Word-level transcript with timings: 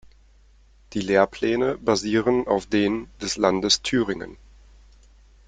Die 0.93 0.99
Lehrpläne 0.99 1.77
basieren 1.77 2.47
auf 2.47 2.65
denen 2.65 3.07
des 3.21 3.37
Landes 3.37 3.83
Thüringen. 3.83 4.35